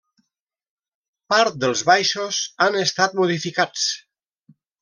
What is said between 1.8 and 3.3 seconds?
baixos han estat